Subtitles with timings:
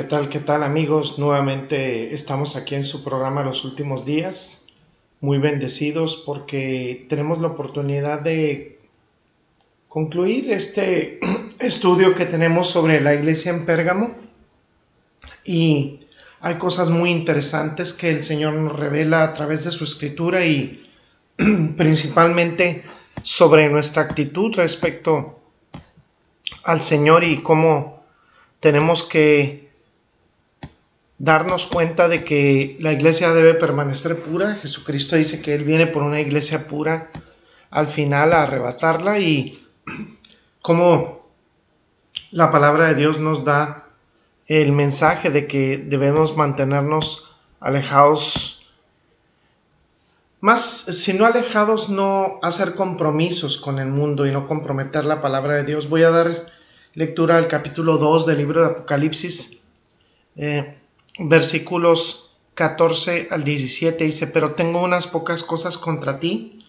[0.00, 1.18] ¿Qué tal, qué tal amigos?
[1.18, 4.68] Nuevamente estamos aquí en su programa Los Últimos Días,
[5.20, 8.78] muy bendecidos porque tenemos la oportunidad de
[9.88, 11.20] concluir este
[11.58, 14.14] estudio que tenemos sobre la iglesia en Pérgamo
[15.44, 16.00] y
[16.40, 20.82] hay cosas muy interesantes que el Señor nos revela a través de su escritura y
[21.76, 22.84] principalmente
[23.22, 25.40] sobre nuestra actitud respecto
[26.64, 28.02] al Señor y cómo
[28.60, 29.68] tenemos que
[31.20, 34.54] darnos cuenta de que la iglesia debe permanecer pura.
[34.54, 37.10] Jesucristo dice que Él viene por una iglesia pura
[37.70, 39.62] al final a arrebatarla y
[40.62, 41.30] como
[42.30, 43.86] la palabra de Dios nos da
[44.46, 48.66] el mensaje de que debemos mantenernos alejados,
[50.40, 55.56] más, si no alejados, no hacer compromisos con el mundo y no comprometer la palabra
[55.56, 55.90] de Dios.
[55.90, 56.46] Voy a dar
[56.94, 59.64] lectura al capítulo 2 del libro de Apocalipsis.
[60.36, 60.74] Eh,
[61.28, 66.64] versículos 14 al 17 dice, pero tengo unas pocas cosas contra ti,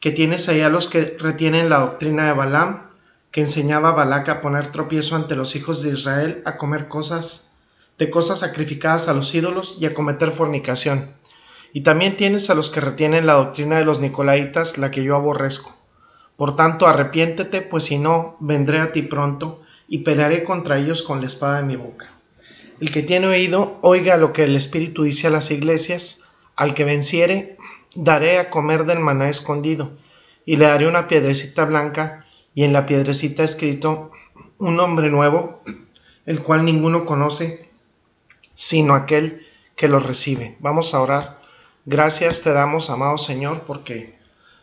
[0.00, 2.82] que tienes allá los que retienen la doctrina de Balaam,
[3.32, 7.58] que enseñaba a Balac a poner tropiezo ante los hijos de Israel, a comer cosas
[7.98, 11.10] de cosas sacrificadas a los ídolos y a cometer fornicación.
[11.72, 15.16] Y también tienes a los que retienen la doctrina de los nicolaitas, la que yo
[15.16, 15.74] aborrezco.
[16.36, 21.20] Por tanto, arrepiéntete, pues si no, vendré a ti pronto y pelearé contra ellos con
[21.20, 22.17] la espada de mi boca.
[22.80, 26.28] El que tiene oído, oiga lo que el Espíritu dice a las iglesias.
[26.54, 27.56] Al que venciere,
[27.94, 29.92] daré a comer del maná escondido,
[30.44, 34.12] y le daré una piedrecita blanca, y en la piedrecita escrito
[34.58, 35.62] un nombre nuevo,
[36.26, 37.68] el cual ninguno conoce,
[38.54, 40.56] sino aquel que lo recibe.
[40.60, 41.40] Vamos a orar.
[41.86, 44.18] Gracias te damos, amado Señor, porque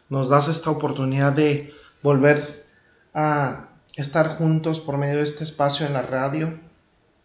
[0.09, 1.73] nos das esta oportunidad de
[2.03, 2.65] volver
[3.13, 6.59] a estar juntos por medio de este espacio en la radio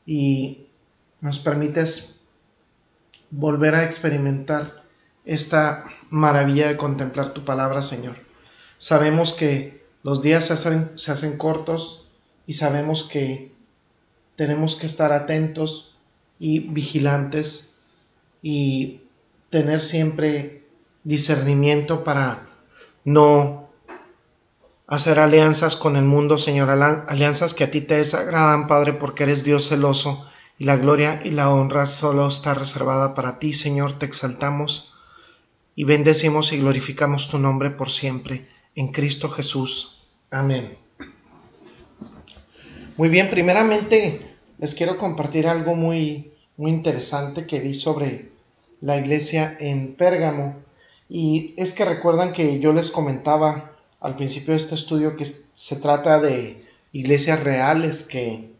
[0.06, 0.69] y
[1.20, 2.22] nos permites
[3.30, 4.82] volver a experimentar
[5.24, 8.16] esta maravilla de contemplar tu palabra, Señor.
[8.78, 12.10] Sabemos que los días se hacen, se hacen cortos
[12.46, 13.52] y sabemos que
[14.36, 15.98] tenemos que estar atentos
[16.38, 17.84] y vigilantes
[18.42, 19.02] y
[19.50, 20.64] tener siempre
[21.04, 22.48] discernimiento para
[23.04, 23.68] no
[24.86, 29.44] hacer alianzas con el mundo, Señor, alianzas que a ti te desagradan, Padre, porque eres
[29.44, 30.29] Dios celoso
[30.60, 34.92] y la gloria y la honra solo está reservada para ti, Señor, te exaltamos
[35.74, 40.12] y bendecimos y glorificamos tu nombre por siempre, en Cristo Jesús.
[40.30, 40.76] Amén.
[42.98, 44.20] Muy bien, primeramente
[44.58, 48.28] les quiero compartir algo muy, muy interesante que vi sobre
[48.82, 50.56] la iglesia en Pérgamo.
[51.08, 55.76] Y es que recuerdan que yo les comentaba al principio de este estudio que se
[55.76, 58.50] trata de iglesias reales que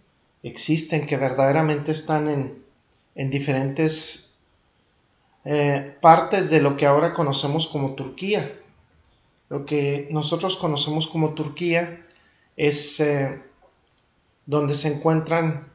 [0.43, 2.65] existen, que verdaderamente están en,
[3.15, 4.39] en diferentes
[5.45, 8.59] eh, partes de lo que ahora conocemos como Turquía.
[9.49, 12.07] Lo que nosotros conocemos como Turquía
[12.57, 13.43] es eh,
[14.47, 15.69] donde se encuentran,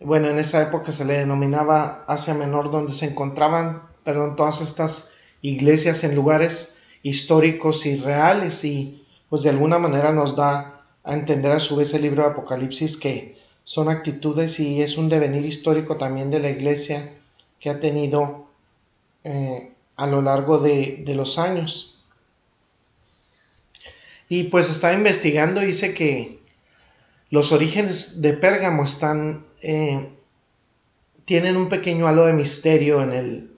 [0.00, 5.14] bueno, en esa época se le denominaba Asia Menor, donde se encontraban, perdón, todas estas
[5.40, 11.52] iglesias en lugares históricos y reales y pues de alguna manera nos da a entender
[11.52, 15.96] a su vez el libro de Apocalipsis que son actitudes y es un devenir histórico
[15.96, 17.10] también de la iglesia
[17.58, 18.46] que ha tenido
[19.24, 22.00] eh, a lo largo de, los años.
[24.28, 26.38] Y pues estaba investigando, dice que
[27.30, 30.10] los orígenes de Pérgamo están, eh,
[31.24, 33.50] tienen un pequeño halo de misterio en el,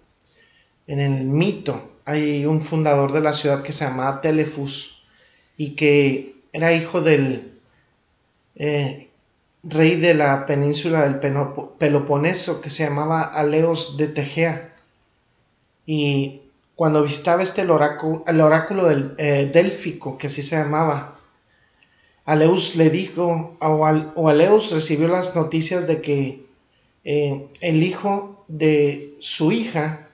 [0.86, 1.98] en el mito.
[2.06, 5.02] Hay un fundador de la ciudad que se llamaba Telefus
[5.58, 7.60] y que era hijo del
[8.56, 9.07] eh,
[9.68, 11.18] rey de la península del
[11.78, 14.74] Peloponeso que se llamaba Aleos de Tegea.
[15.86, 16.42] Y
[16.74, 21.18] cuando visitaba este el oráculo, el oráculo del eh, Délfico, que así se llamaba,
[22.24, 26.44] Aleus le dijo, o, Aleus recibió las noticias de que
[27.04, 30.08] eh, el hijo de su hija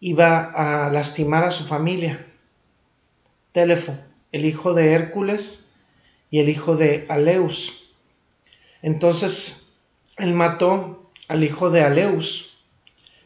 [0.00, 2.26] iba a lastimar a su familia.
[3.52, 3.94] Telefo,
[4.32, 5.76] el hijo de Hércules
[6.30, 7.81] y el hijo de Aleus.
[8.82, 9.78] Entonces
[10.18, 12.52] él mató al hijo de Aleus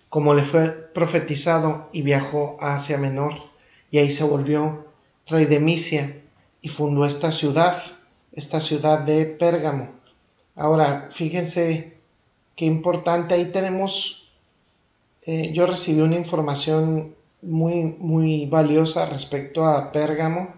[0.08, 3.34] como le fue profetizado, y viajó a Asia Menor,
[3.90, 4.86] y ahí se volvió
[5.26, 5.60] rey de
[6.62, 7.76] y fundó esta ciudad,
[8.32, 9.90] esta ciudad de Pérgamo.
[10.54, 11.98] Ahora, fíjense
[12.54, 14.32] qué importante, ahí tenemos,
[15.26, 20.54] eh, yo recibí una información muy, muy valiosa respecto a Pérgamo,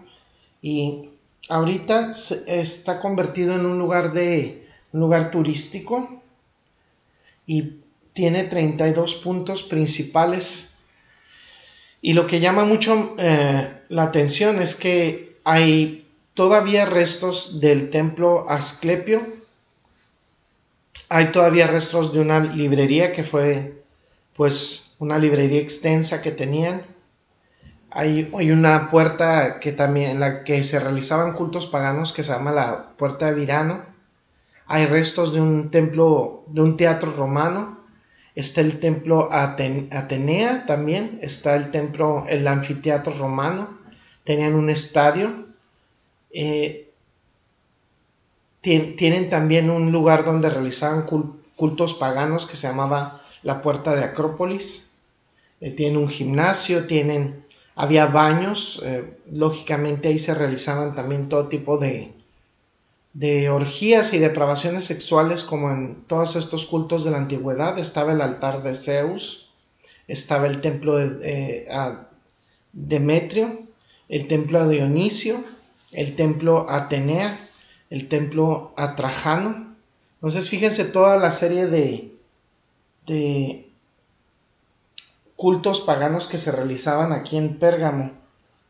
[0.61, 1.09] y
[1.49, 4.58] ahorita está convertido en un lugar de,
[4.93, 6.21] un lugar turístico,
[7.45, 7.79] y
[8.13, 10.69] tiene 32 puntos principales
[12.01, 18.49] y lo que llama mucho eh, la atención es que hay todavía restos del templo
[18.49, 19.21] Asclepio,
[21.09, 23.83] hay todavía restos de una librería que fue
[24.35, 26.83] pues una librería extensa que tenían.
[27.91, 32.31] Hay, hay, una puerta que también en la que se realizaban cultos paganos que se
[32.31, 33.83] llama la puerta de Virano.
[34.71, 37.79] Hay restos de un templo, de un teatro romano.
[38.35, 43.79] Está el templo Atenea también, está el templo, el anfiteatro romano,
[44.23, 45.47] tenían un estadio,
[46.31, 46.91] eh,
[48.61, 51.05] tienen también un lugar donde realizaban
[51.55, 54.91] cultos paganos que se llamaba la Puerta de Acrópolis,
[55.61, 57.43] eh, tienen un gimnasio, tienen,
[57.75, 62.13] había baños, eh, lógicamente ahí se realizaban también todo tipo de,
[63.13, 67.77] de orgías y depravaciones sexuales como en todos estos cultos de la antigüedad.
[67.79, 69.49] Estaba el altar de Zeus,
[70.07, 71.67] estaba el templo de eh,
[72.71, 73.57] Demetrio,
[74.09, 75.37] el templo de Dionisio,
[75.91, 77.37] el templo Atenea,
[77.89, 79.75] el templo Atrajano.
[80.15, 82.11] Entonces fíjense toda la serie de,
[83.07, 83.69] de
[85.35, 88.11] cultos paganos que se realizaban aquí en Pérgamo.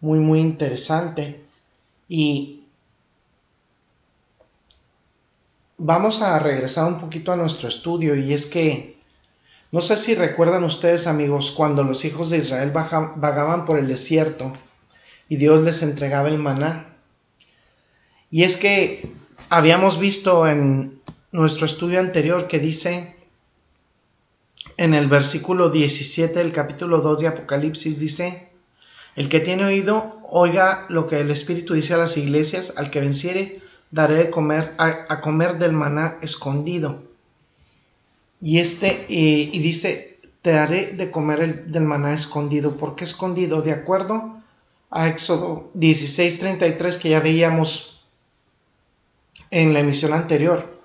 [0.01, 1.41] Muy, muy interesante.
[2.07, 2.58] Y
[5.79, 8.97] vamos a regresar un poquito a nuestro estudio y es que
[9.71, 14.51] no sé si recuerdan ustedes amigos cuando los hijos de Israel vagaban por el desierto
[15.29, 16.87] y Dios les entregaba el maná.
[18.29, 19.09] Y es que
[19.49, 23.15] habíamos visto en nuestro estudio anterior que dice
[24.75, 28.49] en el versículo 17 del capítulo 2 de Apocalipsis dice,
[29.15, 32.99] el que tiene oído, oiga lo que el Espíritu dice a las iglesias, al que
[33.01, 33.61] venciere,
[33.91, 37.03] daré de comer a, comer del maná escondido.
[38.41, 42.77] Y este, y, dice, te daré de comer el, del maná escondido.
[42.77, 43.61] ¿Por qué escondido?
[43.61, 44.37] De acuerdo
[44.91, 48.01] a Éxodo 16:33 que ya veíamos
[49.51, 50.79] en la emisión anterior.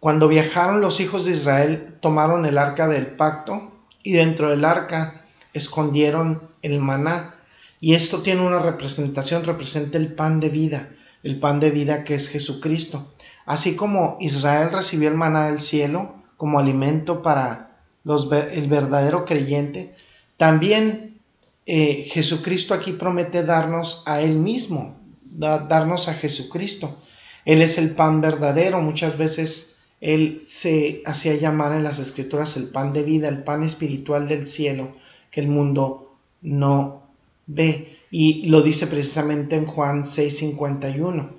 [0.00, 3.72] Cuando viajaron los hijos de Israel, tomaron el arca del pacto
[4.02, 7.34] y dentro del arca escondieron el maná.
[7.80, 10.88] Y esto tiene una representación, representa el pan de vida
[11.26, 13.12] el pan de vida que es Jesucristo.
[13.46, 19.92] Así como Israel recibió el maná del cielo como alimento para los, el verdadero creyente,
[20.36, 21.18] también
[21.66, 26.96] eh, Jesucristo aquí promete darnos a Él mismo, darnos a Jesucristo.
[27.44, 28.80] Él es el pan verdadero.
[28.80, 33.64] Muchas veces Él se hacía llamar en las escrituras el pan de vida, el pan
[33.64, 34.94] espiritual del cielo
[35.32, 37.02] que el mundo no
[37.46, 41.30] ve y lo dice precisamente en Juan 6:51.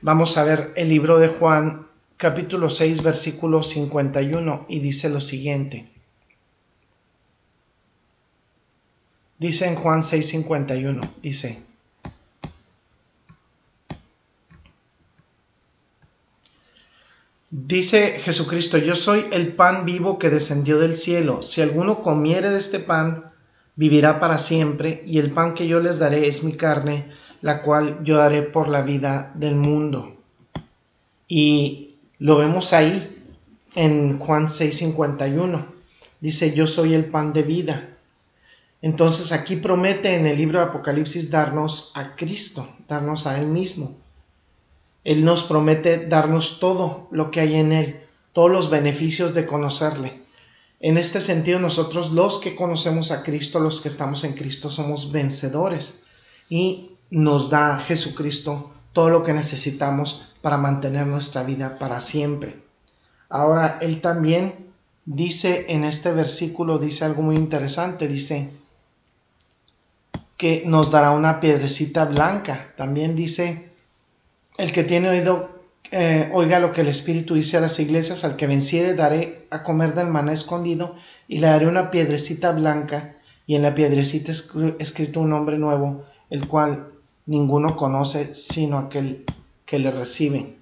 [0.00, 1.86] Vamos a ver el libro de Juan
[2.16, 5.88] capítulo 6 versículo 51 y dice lo siguiente.
[9.38, 11.62] Dice en Juan 6:51, dice,
[17.54, 21.42] Dice Jesucristo, yo soy el pan vivo que descendió del cielo.
[21.42, 23.31] Si alguno comiere de este pan,
[23.76, 27.06] vivirá para siempre, y el pan que yo les daré es mi carne,
[27.40, 30.16] la cual yo daré por la vida del mundo.
[31.28, 33.24] Y lo vemos ahí
[33.74, 35.64] en Juan 6:51.
[36.20, 37.88] Dice, yo soy el pan de vida.
[38.80, 43.96] Entonces aquí promete en el libro de Apocalipsis darnos a Cristo, darnos a Él mismo.
[45.04, 48.00] Él nos promete darnos todo lo que hay en Él,
[48.32, 50.21] todos los beneficios de conocerle.
[50.82, 55.12] En este sentido, nosotros los que conocemos a Cristo, los que estamos en Cristo, somos
[55.12, 56.06] vencedores
[56.50, 62.60] y nos da Jesucristo todo lo que necesitamos para mantener nuestra vida para siempre.
[63.28, 64.72] Ahora, Él también
[65.04, 68.50] dice en este versículo, dice algo muy interesante, dice
[70.36, 72.74] que nos dará una piedrecita blanca.
[72.76, 73.70] También dice,
[74.58, 75.51] el que tiene oído
[75.92, 79.62] eh, oiga lo que el Espíritu dice a las iglesias, al que venciere daré a
[79.62, 80.96] comer del maná escondido
[81.28, 84.32] y le daré una piedrecita blanca y en la piedrecita
[84.78, 86.88] escrito un nombre nuevo, el cual
[87.26, 89.24] ninguno conoce sino aquel
[89.66, 90.56] que le recibe.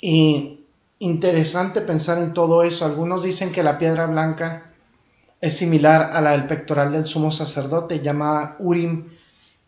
[0.00, 0.60] Y
[0.98, 2.84] interesante pensar en todo eso.
[2.84, 4.70] Algunos dicen que la piedra blanca
[5.40, 9.06] es similar a la del pectoral del sumo sacerdote, llamada Urim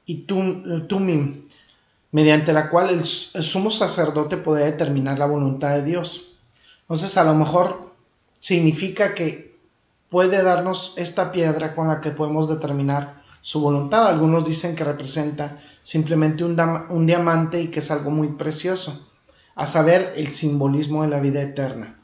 [0.05, 1.35] y Tumim,
[2.17, 6.33] mediante la cual el, sumo sacerdote puede determinar la voluntad de Dios.
[6.81, 7.93] Entonces, a lo mejor
[8.41, 9.55] significa que
[10.09, 14.07] puede darnos esta piedra con la que podemos determinar su voluntad.
[14.07, 19.11] Algunos dicen que representa simplemente un diamante y que es algo muy precioso,
[19.55, 21.99] a saber, el simbolismo de la vida eterna.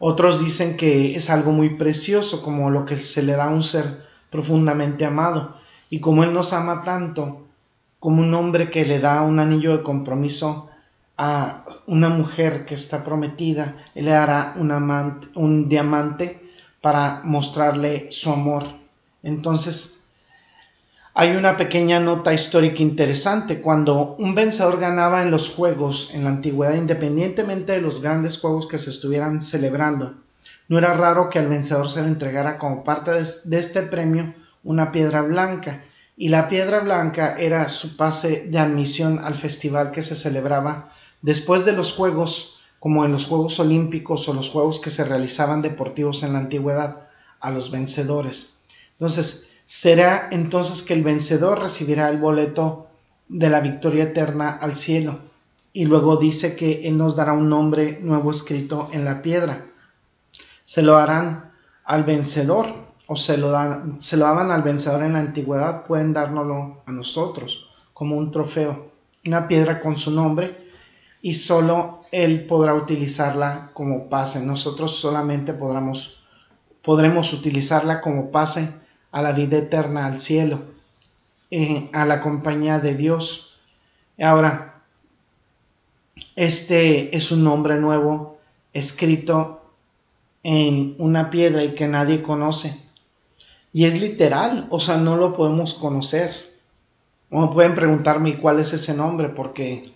[0.00, 3.62] Otros dicen que es algo muy precioso, como lo que se le da a un
[3.62, 5.54] ser profundamente amado.
[5.88, 7.43] Y como Él nos ama tanto,
[8.04, 10.68] como un hombre que le da un anillo de compromiso
[11.16, 14.70] a una mujer que está prometida, Él le dará un,
[15.36, 16.38] un diamante
[16.82, 18.64] para mostrarle su amor.
[19.22, 20.10] Entonces,
[21.14, 23.62] hay una pequeña nota histórica interesante.
[23.62, 28.66] Cuando un vencedor ganaba en los juegos en la antigüedad, independientemente de los grandes juegos
[28.66, 30.12] que se estuvieran celebrando,
[30.68, 34.92] no era raro que al vencedor se le entregara como parte de este premio una
[34.92, 35.84] piedra blanca.
[36.16, 40.92] Y la piedra blanca era su pase de admisión al festival que se celebraba
[41.22, 45.62] después de los juegos, como en los Juegos Olímpicos o los juegos que se realizaban
[45.62, 47.08] deportivos en la antigüedad,
[47.40, 48.60] a los vencedores.
[48.92, 52.86] Entonces, será entonces que el vencedor recibirá el boleto
[53.28, 55.18] de la victoria eterna al cielo.
[55.72, 59.66] Y luego dice que Él nos dará un nombre nuevo escrito en la piedra.
[60.62, 61.50] Se lo harán
[61.84, 66.12] al vencedor o se lo, dan, se lo daban al vencedor en la antigüedad, pueden
[66.12, 68.90] dárnoslo a nosotros como un trofeo,
[69.24, 70.56] una piedra con su nombre
[71.22, 74.44] y solo Él podrá utilizarla como pase.
[74.44, 76.22] Nosotros solamente podremos,
[76.82, 78.68] podremos utilizarla como pase
[79.10, 80.60] a la vida eterna, al cielo,
[81.50, 83.62] eh, a la compañía de Dios.
[84.20, 84.82] Ahora,
[86.36, 88.38] este es un nombre nuevo
[88.72, 89.62] escrito
[90.42, 92.78] en una piedra y que nadie conoce.
[93.74, 96.32] Y es literal, o sea, no lo podemos conocer.
[97.28, 99.92] O pueden preguntarme cuál es ese nombre, porque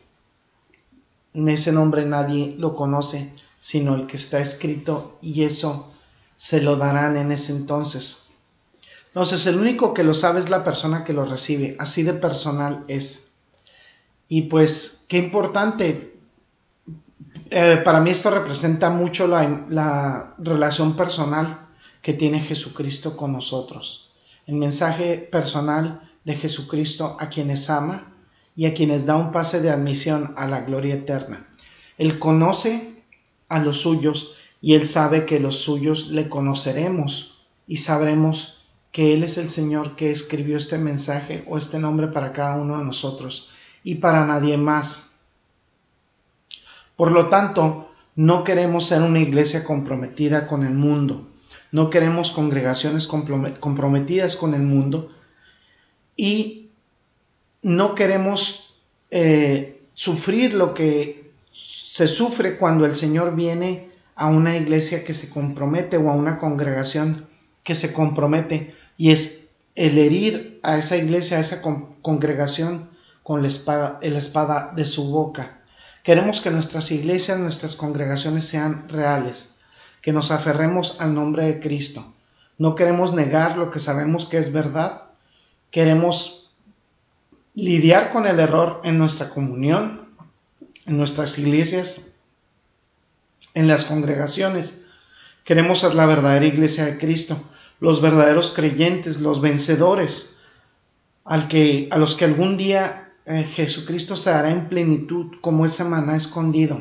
[1.32, 5.92] en ese nombre nadie lo conoce, sino el que está escrito, y eso
[6.36, 8.32] se lo darán en ese entonces.
[9.06, 12.84] Entonces, el único que lo sabe es la persona que lo recibe, así de personal
[12.88, 13.36] es.
[14.28, 16.18] Y pues, qué importante.
[17.50, 21.67] Eh, para mí esto representa mucho la, la relación personal
[22.02, 24.12] que tiene Jesucristo con nosotros.
[24.46, 28.14] El mensaje personal de Jesucristo a quienes ama
[28.56, 31.48] y a quienes da un pase de admisión a la gloria eterna.
[31.96, 33.02] Él conoce
[33.48, 38.58] a los suyos y él sabe que los suyos le conoceremos y sabremos
[38.92, 42.78] que Él es el Señor que escribió este mensaje o este nombre para cada uno
[42.78, 43.52] de nosotros
[43.84, 45.20] y para nadie más.
[46.96, 51.28] Por lo tanto, no queremos ser una iglesia comprometida con el mundo,
[51.72, 55.10] no queremos congregaciones comprometidas con el mundo
[56.16, 56.70] y
[57.62, 58.76] no queremos
[59.10, 65.30] eh, sufrir lo que se sufre cuando el Señor viene a una iglesia que se
[65.30, 67.26] compromete o a una congregación
[67.62, 72.90] que se compromete y es el herir a esa iglesia, a esa congregación
[73.22, 75.60] con la espada, la espada de su boca.
[76.02, 79.57] Queremos que nuestras iglesias, nuestras congregaciones sean reales,
[80.08, 82.02] que nos aferremos al nombre de Cristo.
[82.56, 85.02] No queremos negar lo que sabemos que es verdad.
[85.70, 86.50] Queremos
[87.52, 90.08] lidiar con el error en nuestra comunión,
[90.86, 92.14] en nuestras iglesias,
[93.52, 94.86] en las congregaciones.
[95.44, 97.38] Queremos ser la verdadera iglesia de Cristo
[97.78, 100.40] los verdaderos creyentes, los vencedores,
[101.26, 101.48] al
[101.90, 106.80] a los que algún día eh, Jesucristo se dará en plenitud como ese maná escondido.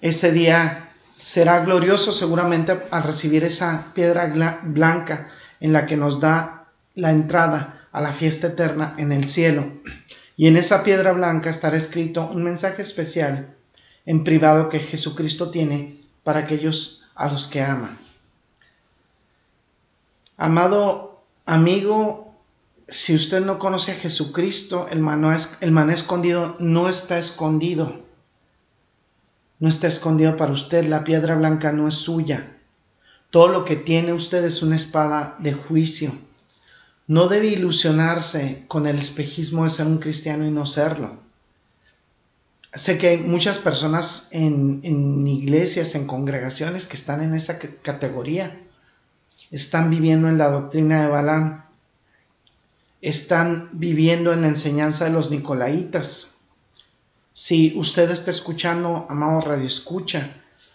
[0.00, 0.85] Ese día
[1.18, 5.28] será glorioso seguramente al recibir esa piedra blanca
[5.60, 9.72] en la que nos da la entrada a la fiesta eterna en el cielo.
[10.36, 13.54] Y en esa piedra blanca estará escrito un mensaje especial
[14.04, 17.96] en privado que Jesucristo tiene para aquellos a los que ama.
[20.36, 22.34] Amado amigo,
[22.88, 28.05] si usted no conoce a Jesucristo, el maná, el escondido no está escondido.
[29.58, 32.56] No está escondido para usted, la piedra blanca no es suya.
[33.30, 36.12] Todo lo que tiene usted es una espada de juicio.
[37.06, 41.18] No debe ilusionarse con el espejismo de ser un cristiano y no serlo.
[42.74, 48.54] Sé que hay muchas personas en, iglesias, en congregaciones que están en esa categoría
[49.50, 51.64] están viviendo en la doctrina de Balaam,
[53.00, 56.35] están viviendo en la enseñanza de los Nicolaitas.
[57.38, 60.30] Si usted está escuchando, amado Radio Escucha,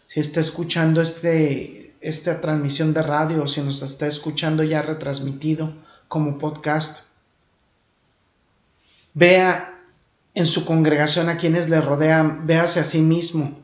[0.07, 5.73] si está escuchando este, esta transmisión de radio si nos está escuchando ya retransmitido
[6.07, 7.05] como podcast,
[9.15, 9.75] vea
[10.35, 13.57] en su congregación a quienes le rodean, véase a sí mismo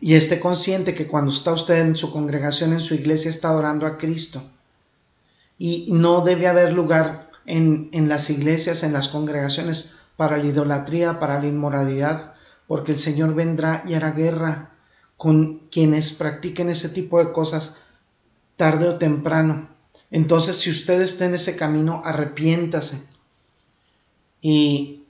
[0.00, 3.84] y esté consciente que cuando está usted en su congregación, en su iglesia, está adorando
[3.86, 4.42] a Cristo.
[5.58, 11.18] Y no debe haber lugar en, en las iglesias, en las congregaciones, para la idolatría,
[11.18, 12.34] para la inmoralidad,
[12.66, 14.72] porque el Señor vendrá y hará guerra
[15.16, 17.78] con quienes practiquen ese tipo de cosas
[18.58, 19.70] tarde o temprano.
[20.10, 23.08] Entonces, si usted está en ese camino, arrepiéntase.
[24.42, 25.04] Y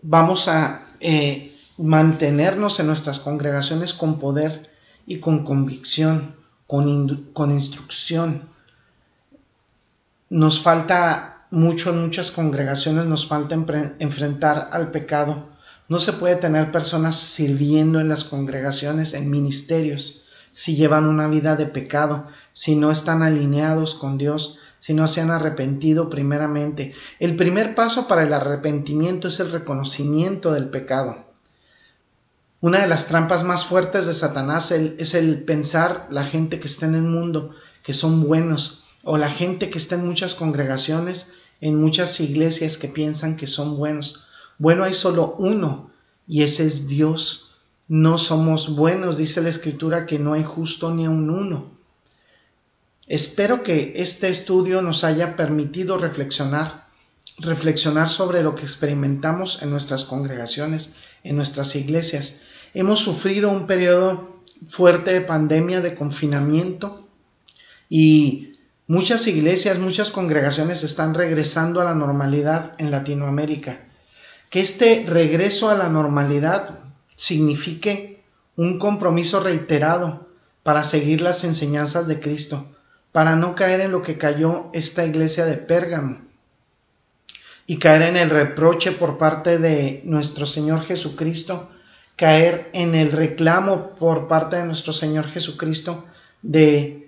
[0.00, 4.70] vamos a eh, mantenernos en nuestras congregaciones con poder
[5.06, 6.36] y con convicción,
[6.66, 8.44] con, con instrucción.
[10.30, 13.54] Nos falta mucho en muchas congregaciones, nos falta
[13.98, 15.48] enfrentar al pecado.
[15.88, 21.56] No se puede tener personas sirviendo en las congregaciones, en ministerios, si llevan una vida
[21.56, 26.92] de pecado, si no están alineados con Dios, si no se han arrepentido primeramente.
[27.18, 31.28] El primer paso para el arrepentimiento es el reconocimiento del pecado.
[32.60, 36.86] Una de las trampas más fuertes de Satanás es el pensar la gente que está
[36.86, 41.76] en el mundo que son buenos o la gente que está en muchas congregaciones, en
[41.76, 44.24] muchas iglesias que piensan que son buenos.
[44.58, 45.90] Bueno, hay solo uno
[46.26, 47.56] y ese es Dios.
[47.88, 51.70] No somos buenos, dice la escritura que no hay justo ni a un uno.
[53.06, 56.86] Espero que este estudio nos haya permitido reflexionar,
[57.38, 62.42] reflexionar sobre lo que experimentamos en nuestras congregaciones, en nuestras iglesias.
[62.74, 67.08] Hemos sufrido un periodo fuerte de pandemia, de confinamiento
[67.88, 68.57] y
[68.88, 73.78] muchas iglesias, muchas congregaciones están regresando a la normalidad en Latinoamérica.
[74.50, 76.80] Que este regreso a la normalidad
[77.14, 78.24] signifique
[78.56, 80.26] un compromiso reiterado
[80.64, 82.66] para seguir las enseñanzas de Cristo,
[83.12, 86.18] para no caer en lo que cayó esta iglesia de Pérgamo
[87.66, 91.70] y caer en el reproche por parte de nuestro Señor Jesucristo
[92.18, 96.04] caer en el reclamo por parte de nuestro Señor Jesucristo
[96.42, 97.07] de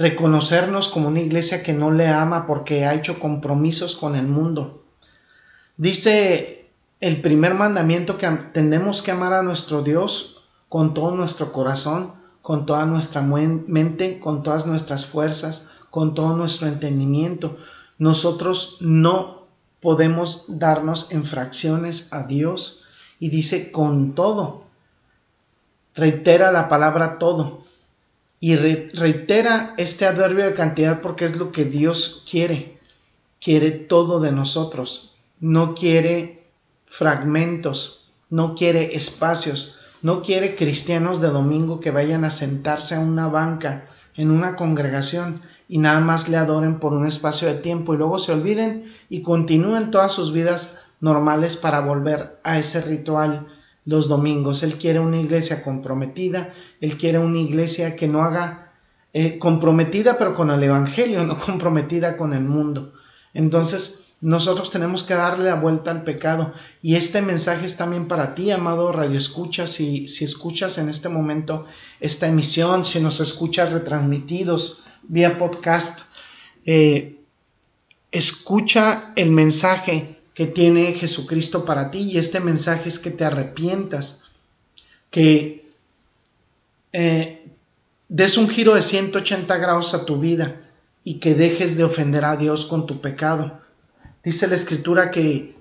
[0.00, 4.82] reconocernos como una iglesia que no le ama porque ha hecho compromisos con el mundo.
[5.76, 12.14] Dice el primer mandamiento que tenemos que amar a nuestro Dios con todo nuestro corazón,
[12.40, 17.58] con toda nuestra mente, con todas nuestras fuerzas, con todo nuestro entendimiento.
[17.98, 19.48] Nosotros no
[19.82, 22.86] podemos darnos infracciones a Dios
[23.18, 24.64] y dice con todo.
[25.94, 27.60] Reitera la palabra todo.
[28.40, 32.78] Y reitera este adverbio de cantidad porque es lo que Dios quiere.
[33.38, 35.16] Quiere todo de nosotros.
[35.40, 36.46] No quiere
[36.86, 38.10] fragmentos.
[38.30, 39.78] No quiere espacios.
[40.00, 45.42] No quiere cristianos de domingo que vayan a sentarse a una banca en una congregación
[45.68, 49.22] y nada más le adoren por un espacio de tiempo y luego se olviden y
[49.22, 53.46] continúen todas sus vidas normales para volver a ese ritual
[53.84, 54.62] los domingos.
[54.62, 58.72] Él quiere una iglesia comprometida, él quiere una iglesia que no haga
[59.12, 62.92] eh, comprometida pero con el Evangelio, no comprometida con el mundo.
[63.34, 66.52] Entonces, nosotros tenemos que darle la vuelta al pecado.
[66.82, 71.08] Y este mensaje es también para ti, amado Radio Escucha, si, si escuchas en este
[71.08, 71.66] momento
[72.00, 76.02] esta emisión, si nos escuchas retransmitidos vía podcast,
[76.66, 77.20] eh,
[78.12, 84.30] escucha el mensaje que tiene Jesucristo para ti y este mensaje es que te arrepientas,
[85.10, 85.70] que
[86.94, 87.46] eh,
[88.08, 90.58] des un giro de 180 grados a tu vida
[91.04, 93.60] y que dejes de ofender a Dios con tu pecado.
[94.24, 95.56] Dice la escritura que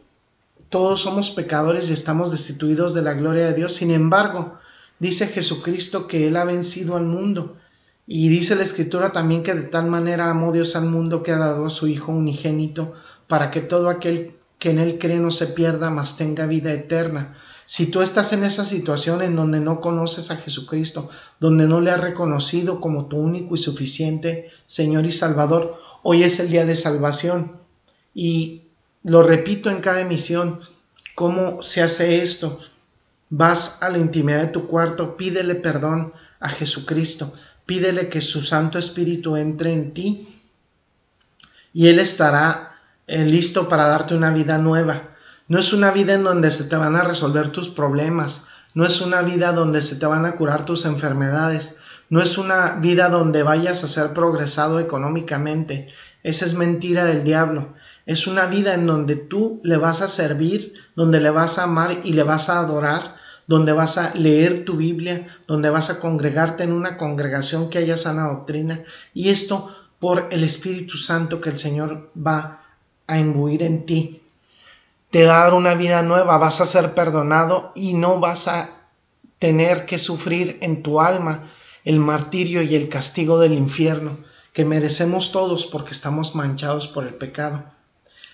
[0.70, 3.74] todos somos pecadores y estamos destituidos de la gloria de Dios.
[3.74, 4.60] Sin embargo,
[4.98, 7.58] dice Jesucristo que Él ha vencido al mundo.
[8.08, 11.38] Y dice la escritura también que de tal manera amó Dios al mundo que ha
[11.38, 12.94] dado a su Hijo unigénito
[13.28, 17.38] para que todo aquel que en él cree no se pierda, mas tenga vida eterna.
[17.66, 21.92] Si tú estás en esa situación en donde no conoces a Jesucristo, donde no le
[21.92, 26.76] has reconocido como tu único y suficiente Señor y Salvador, hoy es el día de
[26.76, 27.54] salvación.
[28.14, 28.64] Y
[29.04, 30.60] lo repito en cada emisión,
[31.16, 32.60] ¿cómo se hace esto?
[33.30, 37.32] Vas a la intimidad de tu cuarto, pídele perdón a Jesucristo,
[37.66, 40.28] pídele que su Santo Espíritu entre en ti
[41.74, 42.69] y Él estará
[43.12, 45.02] eh, listo para darte una vida nueva.
[45.48, 49.02] No es una vida en donde se te van a resolver tus problemas, no es
[49.02, 51.80] una vida donde se te van a curar tus enfermedades,
[52.12, 55.88] no es una vida donde vayas a ser progresado económicamente.
[56.22, 57.74] Esa es mentira del diablo.
[58.06, 62.02] Es una vida en donde tú le vas a servir, donde le vas a amar
[62.04, 63.16] y le vas a adorar,
[63.48, 67.98] donde vas a leer tu Biblia, donde vas a congregarte en una congregación que haya
[67.98, 68.84] sana doctrina.
[69.16, 72.59] Y esto por el Espíritu Santo que el Señor va
[73.10, 74.22] a imbuir en ti.
[75.10, 78.70] Te va dar una vida nueva, vas a ser perdonado y no vas a
[79.40, 81.52] tener que sufrir en tu alma
[81.84, 84.18] el martirio y el castigo del infierno
[84.54, 87.64] que merecemos todos porque estamos manchados por el pecado.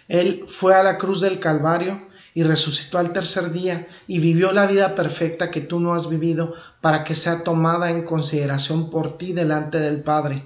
[0.07, 4.67] Él fue a la cruz del Calvario y resucitó al tercer día y vivió la
[4.67, 9.31] vida perfecta que tú no has vivido para que sea tomada en consideración por ti
[9.31, 10.43] delante del Padre.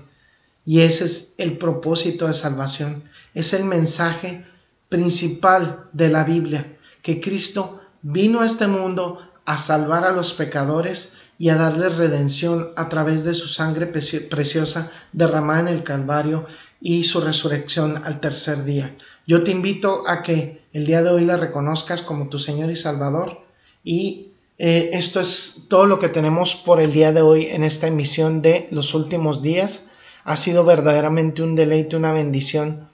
[0.66, 4.46] Y ese es el propósito de salvación, es el mensaje
[4.90, 11.18] principal de la Biblia, que Cristo vino a este mundo a salvar a los pecadores
[11.38, 16.46] y a darles redención a través de su sangre preciosa derramada en el Calvario
[16.82, 18.96] y su resurrección al tercer día.
[19.26, 22.76] Yo te invito a que el día de hoy la reconozcas como tu Señor y
[22.76, 23.42] Salvador
[23.84, 27.88] y eh, esto es todo lo que tenemos por el día de hoy en esta
[27.88, 29.92] emisión de los últimos días.
[30.30, 32.88] Ha sido verdaderamente un deleite, una bendición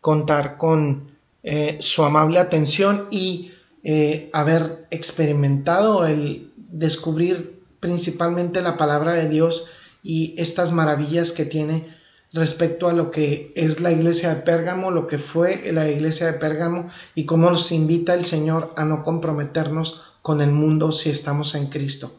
[0.00, 1.10] contar con
[1.42, 3.50] eh, su amable atención y
[3.82, 9.66] eh, haber experimentado el descubrir principalmente la palabra de Dios
[10.04, 11.92] y estas maravillas que tiene
[12.32, 16.38] respecto a lo que es la iglesia de Pérgamo, lo que fue la iglesia de
[16.38, 21.56] Pérgamo y cómo nos invita el Señor a no comprometernos con el mundo si estamos
[21.56, 22.12] en Cristo.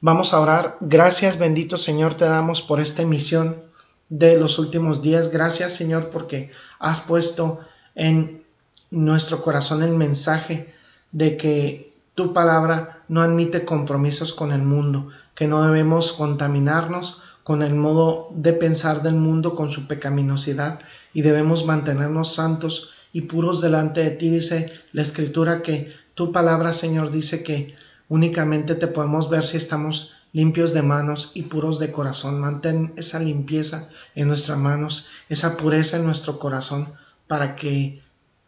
[0.00, 0.78] Vamos a orar.
[0.80, 3.67] Gracias, bendito Señor, te damos por esta emisión
[4.08, 5.30] de los últimos días.
[5.30, 7.60] Gracias, Señor, porque has puesto
[7.94, 8.44] en
[8.90, 10.74] nuestro corazón el mensaje
[11.12, 17.62] de que tu palabra no admite compromisos con el mundo, que no debemos contaminarnos con
[17.62, 20.80] el modo de pensar del mundo, con su pecaminosidad,
[21.14, 24.28] y debemos mantenernos santos y puros delante de ti.
[24.28, 27.74] Dice la escritura que tu palabra, Señor, dice que
[28.08, 32.40] únicamente te podemos ver si estamos limpios de manos y puros de corazón.
[32.40, 36.94] Mantén esa limpieza en nuestras manos, esa pureza en nuestro corazón,
[37.26, 38.00] para que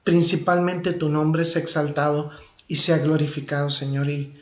[0.04, 2.30] principalmente tu nombre sea exaltado
[2.68, 4.08] y sea glorificado, Señor.
[4.08, 4.34] Y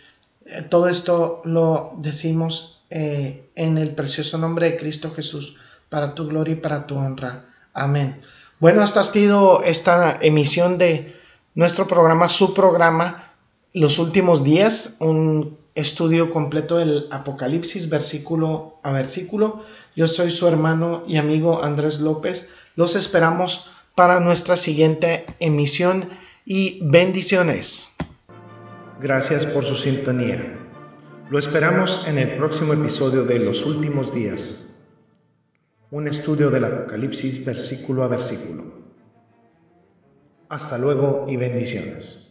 [0.47, 6.27] eh, todo esto lo decimos eh, en el precioso nombre de Cristo Jesús, para tu
[6.27, 7.47] gloria y para tu honra.
[7.73, 8.21] Amén.
[8.61, 11.17] Bueno, hasta ha sido esta emisión de
[11.55, 13.33] nuestro programa, su programa,
[13.73, 19.63] Los Últimos Días, un estudio completo del Apocalipsis, versículo a versículo.
[19.95, 22.55] Yo soy su hermano y amigo Andrés López.
[22.77, 26.09] Los esperamos para nuestra siguiente emisión
[26.45, 27.97] y bendiciones.
[29.01, 30.59] Gracias por su sintonía.
[31.31, 34.81] Lo esperamos en el próximo episodio de Los Últimos Días,
[35.91, 38.65] un estudio del Apocalipsis versículo a versículo.
[40.49, 42.28] Hasta luego y bendiciones.